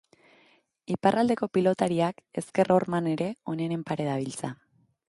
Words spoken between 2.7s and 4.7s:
horman ere onenen pare dabiltza.